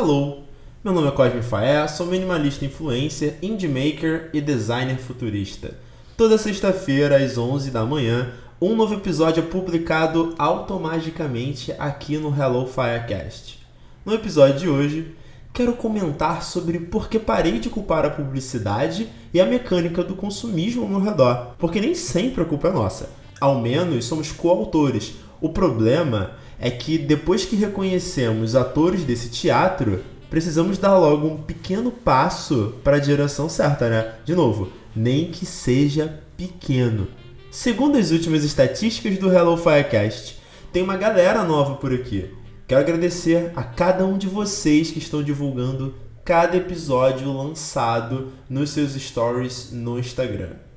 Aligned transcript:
Hello! 0.00 0.44
Meu 0.84 0.94
nome 0.94 1.08
é 1.08 1.10
Cosme 1.10 1.42
Faé, 1.42 1.84
sou 1.88 2.06
minimalista 2.06 2.64
influencer, 2.64 3.36
indie 3.42 3.66
maker 3.66 4.30
e 4.32 4.40
designer 4.40 4.96
futurista. 4.96 5.74
Toda 6.16 6.38
sexta-feira, 6.38 7.16
às 7.16 7.36
11 7.36 7.72
da 7.72 7.84
manhã, 7.84 8.30
um 8.62 8.76
novo 8.76 8.94
episódio 8.94 9.42
é 9.42 9.46
publicado 9.46 10.36
automaticamente 10.38 11.74
aqui 11.80 12.16
no 12.16 12.28
Hello 12.28 12.64
Firecast. 12.64 13.58
No 14.06 14.14
episódio 14.14 14.60
de 14.60 14.68
hoje, 14.68 15.16
quero 15.52 15.72
comentar 15.72 16.44
sobre 16.44 16.78
por 16.78 17.08
que 17.08 17.18
parei 17.18 17.58
de 17.58 17.68
culpar 17.68 18.06
a 18.06 18.10
publicidade 18.10 19.08
e 19.34 19.40
a 19.40 19.46
mecânica 19.46 20.04
do 20.04 20.14
consumismo 20.14 20.82
ao 20.82 20.88
meu 20.88 21.00
redor, 21.00 21.56
porque 21.58 21.80
nem 21.80 21.96
sempre 21.96 22.44
a 22.44 22.46
culpa 22.46 22.68
é 22.68 22.72
nossa. 22.72 23.10
Ao 23.40 23.60
menos 23.60 24.04
somos 24.04 24.30
coautores. 24.30 25.16
O 25.40 25.48
problema 25.48 26.30
é 26.30 26.47
que 26.70 26.98
depois 26.98 27.44
que 27.44 27.56
reconhecemos 27.56 28.56
atores 28.56 29.04
desse 29.04 29.28
teatro, 29.28 30.02
precisamos 30.28 30.76
dar 30.76 30.98
logo 30.98 31.26
um 31.26 31.42
pequeno 31.42 31.90
passo 31.90 32.74
para 32.82 32.96
a 32.96 33.00
direção 33.00 33.48
certa, 33.48 33.88
né? 33.88 34.14
De 34.24 34.34
novo, 34.34 34.72
nem 34.94 35.30
que 35.30 35.46
seja 35.46 36.20
pequeno. 36.36 37.06
Segundo 37.50 37.96
as 37.96 38.10
últimas 38.10 38.44
estatísticas 38.44 39.18
do 39.18 39.32
Hello 39.32 39.56
Firecast, 39.56 40.38
tem 40.72 40.82
uma 40.82 40.96
galera 40.96 41.44
nova 41.44 41.76
por 41.76 41.92
aqui. 41.92 42.30
Quero 42.66 42.80
agradecer 42.80 43.52
a 43.56 43.62
cada 43.62 44.04
um 44.04 44.18
de 44.18 44.26
vocês 44.26 44.90
que 44.90 44.98
estão 44.98 45.22
divulgando 45.22 45.94
cada 46.24 46.56
episódio 46.56 47.32
lançado 47.32 48.32
nos 48.50 48.70
seus 48.70 48.92
stories 48.92 49.70
no 49.72 49.98
Instagram 49.98 50.67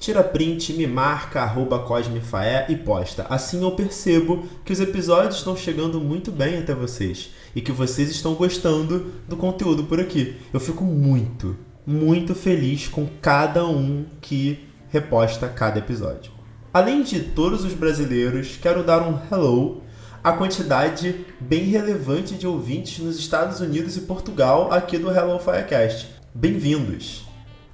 tira 0.00 0.24
print, 0.24 0.72
me 0.72 0.86
marca, 0.86 1.42
arroba 1.42 1.80
Cosmefaé 1.80 2.64
e 2.70 2.74
posta. 2.74 3.26
Assim 3.28 3.62
eu 3.62 3.72
percebo 3.72 4.44
que 4.64 4.72
os 4.72 4.80
episódios 4.80 5.36
estão 5.36 5.54
chegando 5.54 6.00
muito 6.00 6.32
bem 6.32 6.58
até 6.58 6.74
vocês 6.74 7.30
e 7.54 7.60
que 7.60 7.70
vocês 7.70 8.10
estão 8.10 8.34
gostando 8.34 9.12
do 9.28 9.36
conteúdo 9.36 9.84
por 9.84 10.00
aqui. 10.00 10.36
Eu 10.54 10.58
fico 10.58 10.84
muito, 10.84 11.54
muito 11.86 12.34
feliz 12.34 12.88
com 12.88 13.06
cada 13.20 13.66
um 13.66 14.06
que 14.22 14.66
reposta 14.88 15.46
cada 15.48 15.78
episódio. 15.78 16.32
Além 16.72 17.02
de 17.02 17.20
todos 17.20 17.62
os 17.62 17.74
brasileiros, 17.74 18.56
quero 18.60 18.82
dar 18.82 19.02
um 19.02 19.18
hello 19.30 19.82
à 20.24 20.32
quantidade 20.32 21.26
bem 21.38 21.64
relevante 21.64 22.34
de 22.34 22.46
ouvintes 22.46 23.04
nos 23.04 23.18
Estados 23.18 23.60
Unidos 23.60 23.96
e 23.96 24.02
Portugal 24.02 24.72
aqui 24.72 24.96
do 24.96 25.10
Hello 25.10 25.38
Firecast. 25.38 26.08
Bem-vindos! 26.34 27.29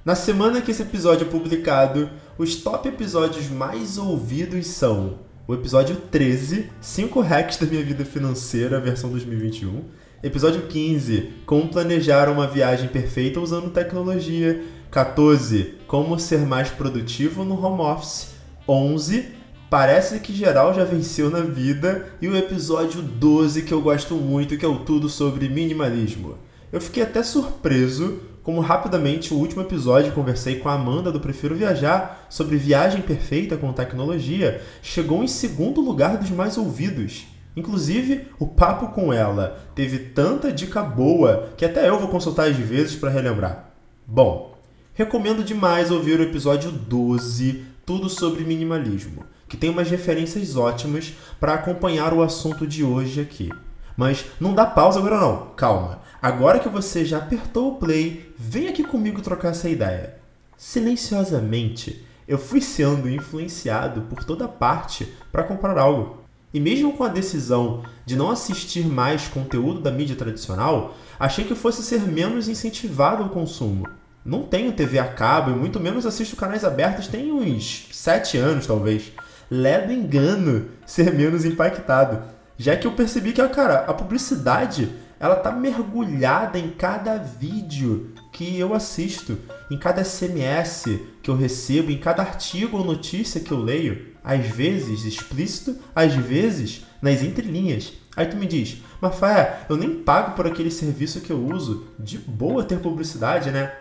Na 0.07 0.15
semana 0.15 0.61
que 0.61 0.71
esse 0.71 0.83
episódio 0.83 1.27
é 1.27 1.29
publicado, 1.29 2.09
os 2.37 2.55
top 2.55 2.87
episódios 2.87 3.49
mais 3.49 3.97
ouvidos 3.97 4.65
são 4.67 5.19
o 5.45 5.53
episódio 5.53 5.97
13, 5.97 6.69
5 6.79 7.19
hacks 7.19 7.57
da 7.57 7.65
minha 7.65 7.83
vida 7.83 8.05
financeira, 8.05 8.79
versão 8.79 9.09
2021. 9.09 9.83
Episódio 10.23 10.61
15, 10.61 11.33
como 11.45 11.67
planejar 11.67 12.29
uma 12.29 12.47
viagem 12.47 12.87
perfeita 12.87 13.41
usando 13.41 13.69
tecnologia. 13.69 14.63
14, 14.89 15.73
como 15.87 16.17
ser 16.17 16.39
mais 16.45 16.69
produtivo 16.69 17.43
no 17.43 17.61
home 17.61 17.81
office. 17.81 18.29
11, 18.65 19.25
parece 19.69 20.21
que 20.21 20.33
geral 20.33 20.73
já 20.73 20.85
venceu 20.85 21.29
na 21.29 21.41
vida. 21.41 22.13
E 22.21 22.29
o 22.29 22.37
episódio 22.37 23.01
12, 23.01 23.63
que 23.63 23.73
eu 23.73 23.81
gosto 23.81 24.15
muito, 24.15 24.57
que 24.57 24.63
é 24.63 24.69
o 24.69 24.85
tudo 24.85 25.09
sobre 25.09 25.49
minimalismo. 25.49 26.37
Eu 26.71 26.79
fiquei 26.79 27.03
até 27.03 27.21
surpreso 27.23 28.21
como 28.47 28.61
rapidamente 28.61 29.33
o 29.33 29.37
último 29.37 29.61
episódio 29.61 30.13
conversei 30.13 30.57
com 30.57 30.69
a 30.69 30.73
Amanda 30.73 31.11
do 31.11 31.19
Prefiro 31.19 31.53
Viajar 31.53 32.25
sobre 32.29 32.55
viagem 32.55 33.01
perfeita 33.01 33.57
com 33.57 33.73
tecnologia, 33.73 34.61
chegou 34.81 35.21
em 35.21 35.27
segundo 35.27 35.81
lugar 35.81 36.17
dos 36.17 36.29
mais 36.29 36.57
ouvidos. 36.57 37.27
Inclusive, 37.57 38.25
o 38.39 38.47
papo 38.47 38.93
com 38.93 39.11
ela 39.11 39.59
teve 39.75 39.99
tanta 39.99 40.49
dica 40.49 40.81
boa 40.81 41.49
que 41.57 41.65
até 41.65 41.89
eu 41.89 41.99
vou 41.99 42.07
consultar 42.07 42.47
às 42.47 42.55
vezes 42.55 42.95
para 42.95 43.09
relembrar. 43.09 43.69
Bom, 44.07 44.57
recomendo 44.93 45.43
demais 45.43 45.91
ouvir 45.91 46.17
o 46.17 46.23
episódio 46.23 46.71
12, 46.71 47.65
tudo 47.85 48.09
sobre 48.09 48.45
minimalismo, 48.45 49.25
que 49.49 49.57
tem 49.57 49.69
umas 49.69 49.89
referências 49.89 50.55
ótimas 50.55 51.13
para 51.37 51.55
acompanhar 51.55 52.13
o 52.13 52.23
assunto 52.23 52.65
de 52.65 52.81
hoje 52.81 53.19
aqui. 53.19 53.49
Mas 53.97 54.25
não 54.39 54.53
dá 54.53 54.63
pausa 54.63 54.99
agora 54.99 55.19
não, 55.19 55.47
calma. 55.55 56.01
Agora 56.21 56.59
que 56.59 56.69
você 56.69 57.03
já 57.03 57.17
apertou 57.17 57.73
o 57.73 57.75
play, 57.75 58.31
vem 58.37 58.67
aqui 58.67 58.83
comigo 58.83 59.21
trocar 59.21 59.49
essa 59.49 59.67
ideia. 59.67 60.15
Silenciosamente, 60.55 62.05
eu 62.27 62.37
fui 62.37 62.61
sendo 62.61 63.09
influenciado 63.09 64.01
por 64.01 64.23
toda 64.23 64.47
parte 64.47 65.11
para 65.31 65.43
comprar 65.43 65.79
algo. 65.79 66.23
E 66.53 66.59
mesmo 66.59 66.93
com 66.93 67.03
a 67.03 67.09
decisão 67.09 67.83
de 68.05 68.15
não 68.15 68.31
assistir 68.31 68.85
mais 68.85 69.27
conteúdo 69.27 69.81
da 69.81 69.91
mídia 69.91 70.15
tradicional, 70.15 70.95
achei 71.19 71.45
que 71.45 71.55
fosse 71.55 71.81
ser 71.83 72.01
menos 72.01 72.47
incentivado 72.47 73.23
ao 73.23 73.29
consumo. 73.29 73.87
Não 74.23 74.43
tenho 74.43 74.73
TV 74.73 74.99
a 74.99 75.07
cabo 75.07 75.51
e 75.51 75.55
muito 75.55 75.79
menos 75.79 76.05
assisto 76.05 76.35
canais 76.35 76.63
abertos 76.63 77.07
tem 77.07 77.31
uns 77.31 77.87
7 77.91 78.37
anos, 78.37 78.67
talvez. 78.67 79.11
Ledo 79.49 79.93
engano 79.93 80.65
ser 80.85 81.13
menos 81.13 81.45
impactado, 81.45 82.21
já 82.57 82.75
que 82.75 82.87
eu 82.87 82.93
percebi 82.93 83.31
que, 83.31 83.47
cara, 83.49 83.85
a 83.85 83.93
publicidade 83.93 84.89
ela 85.19 85.35
tá 85.35 85.51
mergulhada 85.51 86.59
em 86.59 86.71
cada 86.71 87.17
vídeo 87.17 88.13
que 88.31 88.57
eu 88.59 88.73
assisto, 88.73 89.37
em 89.69 89.77
cada 89.77 90.03
SMS 90.03 90.99
que 91.23 91.29
eu 91.29 91.35
recebo, 91.35 91.91
em 91.91 91.97
cada 91.97 92.21
artigo 92.21 92.77
ou 92.77 92.85
notícia 92.85 93.41
que 93.41 93.51
eu 93.51 93.57
leio, 93.57 94.13
às 94.23 94.45
vezes 94.45 95.05
explícito, 95.05 95.77
às 95.95 96.13
vezes 96.13 96.85
nas 97.01 97.23
entrelinhas. 97.23 97.93
Aí 98.15 98.25
tu 98.25 98.35
me 98.37 98.45
diz, 98.45 98.81
Mafé, 99.01 99.65
eu 99.69 99.77
nem 99.77 100.03
pago 100.03 100.35
por 100.35 100.47
aquele 100.47 100.71
serviço 100.71 101.21
que 101.21 101.31
eu 101.31 101.43
uso, 101.45 101.87
de 101.99 102.17
boa 102.17 102.63
ter 102.63 102.79
publicidade, 102.79 103.51
né? 103.51 103.73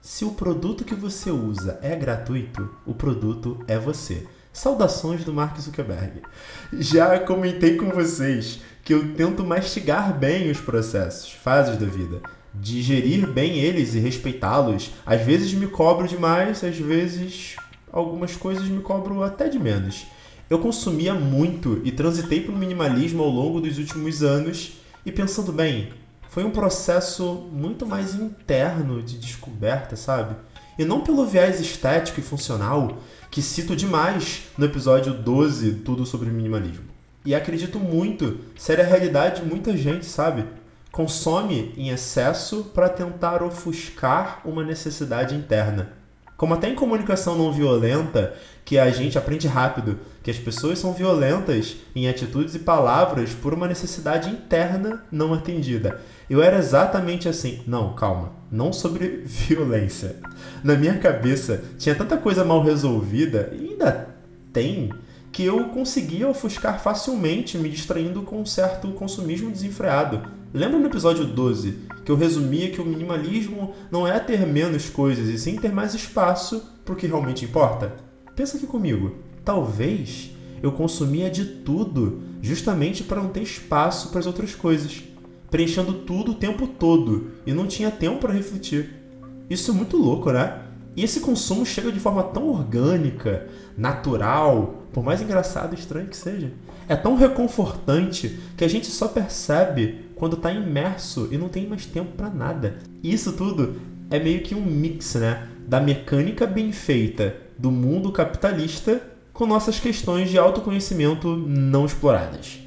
Se 0.00 0.24
o 0.24 0.30
produto 0.30 0.84
que 0.84 0.94
você 0.94 1.30
usa 1.30 1.78
é 1.82 1.94
gratuito, 1.94 2.70
o 2.86 2.94
produto 2.94 3.62
é 3.68 3.78
você. 3.78 4.26
Saudações 4.52 5.24
do 5.24 5.32
Mark 5.32 5.58
Zuckerberg. 5.58 6.22
Já 6.72 7.18
comentei 7.20 7.76
com 7.76 7.90
vocês 7.90 8.60
que 8.84 8.92
eu 8.92 9.14
tento 9.14 9.44
mastigar 9.44 10.12
bem 10.12 10.50
os 10.50 10.60
processos, 10.60 11.30
fases 11.30 11.76
da 11.76 11.86
vida, 11.86 12.20
digerir 12.52 13.28
bem 13.28 13.58
eles 13.58 13.94
e 13.94 14.00
respeitá-los. 14.00 14.90
Às 15.06 15.20
vezes 15.22 15.52
me 15.54 15.68
cobro 15.68 16.08
demais, 16.08 16.64
às 16.64 16.76
vezes 16.76 17.56
algumas 17.92 18.34
coisas 18.34 18.66
me 18.66 18.80
cobro 18.80 19.22
até 19.22 19.48
de 19.48 19.58
menos. 19.58 20.06
Eu 20.48 20.58
consumia 20.58 21.14
muito 21.14 21.80
e 21.84 21.92
transitei 21.92 22.40
para 22.40 22.52
o 22.52 22.58
minimalismo 22.58 23.22
ao 23.22 23.30
longo 23.30 23.60
dos 23.60 23.78
últimos 23.78 24.22
anos 24.22 24.72
e 25.06 25.12
pensando 25.12 25.52
bem, 25.52 25.90
foi 26.28 26.44
um 26.44 26.50
processo 26.50 27.48
muito 27.52 27.86
mais 27.86 28.14
interno 28.14 29.02
de 29.02 29.16
descoberta, 29.16 29.94
sabe? 29.96 30.34
E 30.80 30.84
não 30.86 31.02
pelo 31.02 31.26
viés 31.26 31.60
estético 31.60 32.20
e 32.20 32.22
funcional, 32.22 32.96
que 33.30 33.42
cito 33.42 33.76
demais 33.76 34.44
no 34.56 34.64
episódio 34.64 35.12
12, 35.12 35.72
Tudo 35.84 36.06
sobre 36.06 36.30
Minimalismo. 36.30 36.86
E 37.22 37.34
acredito 37.34 37.78
muito 37.78 38.38
ser 38.56 38.80
a 38.80 38.82
realidade 38.82 39.42
de 39.42 39.46
muita 39.46 39.76
gente, 39.76 40.06
sabe? 40.06 40.46
Consome 40.90 41.74
em 41.76 41.90
excesso 41.90 42.64
para 42.74 42.88
tentar 42.88 43.42
ofuscar 43.42 44.40
uma 44.42 44.64
necessidade 44.64 45.34
interna. 45.34 45.92
Como 46.34 46.54
até 46.54 46.70
em 46.70 46.74
comunicação 46.74 47.36
não 47.36 47.52
violenta, 47.52 48.34
que 48.64 48.78
a 48.78 48.90
gente 48.90 49.18
aprende 49.18 49.46
rápido 49.46 49.98
que 50.22 50.30
as 50.30 50.38
pessoas 50.38 50.78
são 50.78 50.94
violentas 50.94 51.76
em 51.94 52.08
atitudes 52.08 52.54
e 52.54 52.60
palavras 52.60 53.34
por 53.34 53.52
uma 53.52 53.68
necessidade 53.68 54.30
interna 54.30 55.04
não 55.12 55.34
atendida. 55.34 56.00
Eu 56.30 56.42
era 56.42 56.56
exatamente 56.56 57.28
assim. 57.28 57.62
Não, 57.66 57.92
calma. 57.92 58.39
Não 58.50 58.72
sobre 58.72 59.22
violência. 59.24 60.16
Na 60.64 60.74
minha 60.74 60.98
cabeça 60.98 61.62
tinha 61.78 61.94
tanta 61.94 62.16
coisa 62.16 62.44
mal 62.44 62.62
resolvida, 62.62 63.52
e 63.52 63.70
ainda 63.70 64.08
tem, 64.52 64.90
que 65.32 65.44
eu 65.44 65.68
conseguia 65.68 66.28
ofuscar 66.28 66.82
facilmente, 66.82 67.56
me 67.56 67.68
distraindo 67.68 68.22
com 68.22 68.40
um 68.40 68.46
certo 68.46 68.88
consumismo 68.88 69.50
desenfreado. 69.50 70.22
Lembra 70.52 70.78
no 70.78 70.86
episódio 70.86 71.24
12 71.24 71.78
que 72.04 72.10
eu 72.10 72.16
resumia 72.16 72.70
que 72.70 72.80
o 72.80 72.84
minimalismo 72.84 73.72
não 73.90 74.06
é 74.06 74.18
ter 74.18 74.44
menos 74.46 74.88
coisas 74.88 75.28
e 75.28 75.38
sim 75.38 75.56
ter 75.56 75.70
mais 75.70 75.94
espaço 75.94 76.68
para 76.84 76.94
o 76.94 76.96
que 76.96 77.06
realmente 77.06 77.44
importa? 77.44 77.94
Pensa 78.34 78.56
aqui 78.56 78.66
comigo. 78.66 79.14
Talvez 79.44 80.32
eu 80.62 80.72
consumia 80.72 81.30
de 81.30 81.44
tudo 81.44 82.22
justamente 82.42 83.04
para 83.04 83.22
não 83.22 83.28
ter 83.28 83.42
espaço 83.42 84.08
para 84.08 84.18
as 84.18 84.26
outras 84.26 84.54
coisas, 84.54 85.02
preenchendo 85.50 85.92
tudo 85.92 86.32
o 86.32 86.34
tempo 86.34 86.66
todo 86.66 87.32
e 87.46 87.52
não 87.52 87.66
tinha 87.66 87.90
tempo 87.90 88.18
para 88.18 88.32
refletir. 88.32 88.94
Isso 89.48 89.70
é 89.70 89.74
muito 89.74 89.96
louco, 89.96 90.30
né? 90.30 90.62
E 90.96 91.04
esse 91.04 91.20
consumo 91.20 91.64
chega 91.64 91.90
de 91.90 92.00
forma 92.00 92.22
tão 92.22 92.48
orgânica, 92.48 93.48
natural, 93.76 94.84
por 94.92 95.04
mais 95.04 95.22
engraçado 95.22 95.74
e 95.74 95.78
estranho 95.78 96.08
que 96.08 96.16
seja, 96.16 96.52
é 96.88 96.96
tão 96.96 97.16
reconfortante 97.16 98.38
que 98.56 98.64
a 98.64 98.68
gente 98.68 98.86
só 98.86 99.08
percebe 99.08 100.06
quando 100.16 100.36
está 100.36 100.52
imerso 100.52 101.28
e 101.30 101.38
não 101.38 101.48
tem 101.48 101.66
mais 101.66 101.86
tempo 101.86 102.12
para 102.16 102.28
nada. 102.28 102.78
E 103.02 103.12
isso 103.12 103.32
tudo 103.32 103.76
é 104.10 104.18
meio 104.18 104.42
que 104.42 104.54
um 104.54 104.64
mix, 104.64 105.14
né, 105.14 105.48
da 105.66 105.80
mecânica 105.80 106.46
bem 106.46 106.72
feita 106.72 107.36
do 107.56 107.70
mundo 107.70 108.10
capitalista 108.10 109.00
com 109.32 109.46
nossas 109.46 109.78
questões 109.78 110.28
de 110.28 110.38
autoconhecimento 110.38 111.36
não 111.36 111.86
exploradas. 111.86 112.58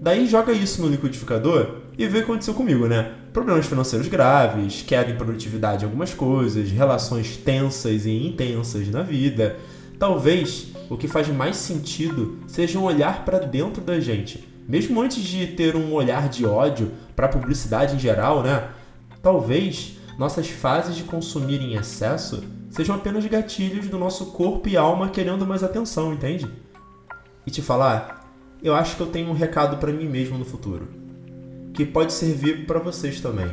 Daí 0.00 0.26
joga 0.26 0.52
isso 0.52 0.82
no 0.82 0.88
liquidificador 0.88 1.76
e 1.98 2.06
ver 2.06 2.18
o 2.18 2.24
que 2.24 2.30
aconteceu 2.30 2.54
comigo, 2.54 2.86
né? 2.86 3.14
Problemas 3.32 3.66
financeiros 3.66 4.08
graves, 4.08 4.82
queda 4.82 5.10
em 5.10 5.16
produtividade 5.16 5.82
em 5.82 5.86
algumas 5.86 6.12
coisas, 6.12 6.70
relações 6.70 7.36
tensas 7.36 8.04
e 8.06 8.26
intensas 8.26 8.88
na 8.88 9.02
vida. 9.02 9.56
Talvez 9.98 10.68
o 10.90 10.96
que 10.96 11.08
faz 11.08 11.28
mais 11.28 11.56
sentido 11.56 12.38
seja 12.46 12.78
um 12.78 12.84
olhar 12.84 13.24
para 13.24 13.38
dentro 13.38 13.82
da 13.82 13.98
gente. 13.98 14.46
Mesmo 14.68 15.00
antes 15.00 15.22
de 15.22 15.46
ter 15.46 15.74
um 15.74 15.92
olhar 15.94 16.28
de 16.28 16.44
ódio 16.44 16.92
para 17.14 17.26
a 17.26 17.30
publicidade 17.30 17.96
em 17.96 17.98
geral, 17.98 18.42
né? 18.42 18.68
Talvez 19.22 19.98
nossas 20.18 20.48
fases 20.48 20.94
de 20.94 21.04
consumir 21.04 21.60
em 21.60 21.74
excesso 21.74 22.42
sejam 22.70 22.94
apenas 22.94 23.24
gatilhos 23.24 23.88
do 23.88 23.98
nosso 23.98 24.26
corpo 24.26 24.68
e 24.68 24.76
alma 24.76 25.08
querendo 25.08 25.46
mais 25.46 25.64
atenção, 25.64 26.12
entende? 26.12 26.46
E 27.46 27.50
te 27.50 27.62
falar, 27.62 28.25
eu 28.62 28.74
acho 28.74 28.96
que 28.96 29.02
eu 29.02 29.06
tenho 29.06 29.28
um 29.28 29.34
recado 29.34 29.76
para 29.78 29.92
mim 29.92 30.06
mesmo 30.06 30.38
no 30.38 30.44
futuro, 30.44 30.88
que 31.72 31.84
pode 31.84 32.12
servir 32.12 32.66
para 32.66 32.78
vocês 32.78 33.20
também. 33.20 33.50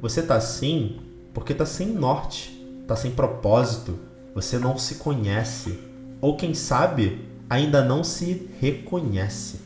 Você 0.00 0.22
tá 0.22 0.36
assim 0.36 1.00
porque 1.32 1.54
tá 1.54 1.64
sem 1.64 1.88
norte, 1.88 2.66
tá 2.86 2.94
sem 2.94 3.10
propósito, 3.10 3.98
você 4.34 4.58
não 4.58 4.76
se 4.76 4.96
conhece, 4.96 5.78
ou 6.20 6.36
quem 6.36 6.54
sabe, 6.54 7.26
ainda 7.48 7.82
não 7.84 8.04
se 8.04 8.48
reconhece. 8.60 9.60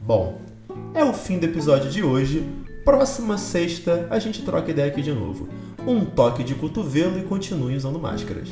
Bom, 0.00 0.40
é 0.94 1.04
o 1.04 1.12
fim 1.12 1.38
do 1.38 1.46
episódio 1.46 1.90
de 1.90 2.02
hoje. 2.02 2.46
Próxima 2.84 3.36
sexta 3.36 4.06
a 4.10 4.18
gente 4.18 4.42
troca 4.42 4.70
ideia 4.70 4.88
aqui 4.88 5.02
de 5.02 5.12
novo 5.12 5.48
um 5.88 6.04
toque 6.04 6.44
de 6.44 6.54
cotovelo 6.54 7.18
e 7.18 7.22
continue 7.22 7.74
usando 7.74 7.98
máscaras. 7.98 8.48